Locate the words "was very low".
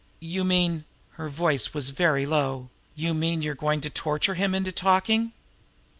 1.75-2.71